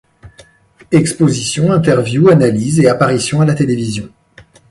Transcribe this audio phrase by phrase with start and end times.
[0.91, 4.09] Expositions, interviews, analyses et apparitions à la télévision.